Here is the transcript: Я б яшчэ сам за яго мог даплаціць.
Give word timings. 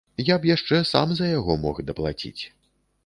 Я 0.29 0.37
б 0.41 0.49
яшчэ 0.51 0.79
сам 0.93 1.13
за 1.19 1.29
яго 1.33 1.59
мог 1.67 1.83
даплаціць. 1.91 2.39